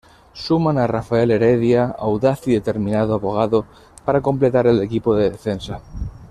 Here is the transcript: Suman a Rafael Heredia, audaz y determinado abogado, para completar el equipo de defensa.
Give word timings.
Suman 0.33 0.79
a 0.79 0.87
Rafael 0.87 1.29
Heredia, 1.29 1.91
audaz 1.99 2.47
y 2.47 2.53
determinado 2.53 3.13
abogado, 3.13 3.67
para 4.03 4.19
completar 4.23 4.65
el 4.65 4.81
equipo 4.81 5.13
de 5.13 5.29
defensa. 5.29 5.79